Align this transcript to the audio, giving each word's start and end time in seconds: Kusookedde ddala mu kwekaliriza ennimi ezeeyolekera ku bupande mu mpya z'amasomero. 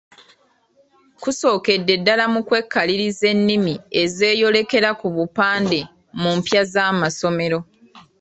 Kusookedde 1.21 1.93
ddala 1.99 2.25
mu 2.33 2.41
kwekaliriza 2.47 3.25
ennimi 3.33 3.73
ezeeyolekera 4.01 4.89
ku 4.99 5.07
bupande 5.15 5.79
mu 6.21 6.29
mpya 6.37 6.61
z'amasomero. 6.71 7.59